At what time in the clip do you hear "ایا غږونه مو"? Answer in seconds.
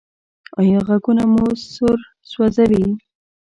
0.59-1.45